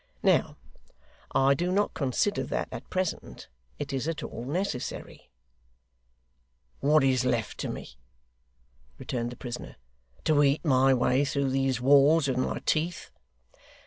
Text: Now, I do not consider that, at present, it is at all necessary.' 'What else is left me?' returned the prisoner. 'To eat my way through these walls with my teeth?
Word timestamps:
Now, 0.23 0.57
I 1.31 1.53
do 1.53 1.71
not 1.71 1.93
consider 1.93 2.41
that, 2.45 2.69
at 2.71 2.89
present, 2.89 3.49
it 3.77 3.93
is 3.93 4.07
at 4.07 4.23
all 4.23 4.45
necessary.' 4.45 5.29
'What 6.79 7.03
else 7.03 7.13
is 7.13 7.25
left 7.25 7.63
me?' 7.65 7.97
returned 8.97 9.31
the 9.31 9.35
prisoner. 9.35 9.75
'To 10.23 10.41
eat 10.41 10.65
my 10.65 10.91
way 10.91 11.23
through 11.23 11.51
these 11.51 11.79
walls 11.81 12.27
with 12.27 12.37
my 12.37 12.57
teeth? 12.65 13.11